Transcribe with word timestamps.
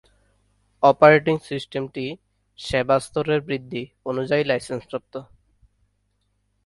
Operating 0.83 1.35
সিস্টেমটি 1.49 2.05
"সেবা 2.59 2.97
স্তরের 2.99 3.39
বৃদ্ধি" 3.41 3.83
অনুযায়ী 4.05 4.43
লাইসেন্স 4.43 4.83
প্রাপ্ত। 4.89 5.13